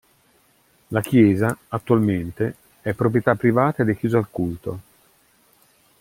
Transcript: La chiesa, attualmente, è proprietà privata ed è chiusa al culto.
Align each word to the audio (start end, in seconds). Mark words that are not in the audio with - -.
La 0.87 1.01
chiesa, 1.01 1.55
attualmente, 1.67 2.55
è 2.81 2.91
proprietà 2.95 3.35
privata 3.35 3.83
ed 3.83 3.89
è 3.89 3.95
chiusa 3.95 4.17
al 4.17 4.31
culto. 4.31 4.79